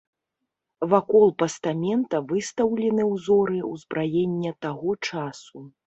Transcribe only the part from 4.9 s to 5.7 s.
часу.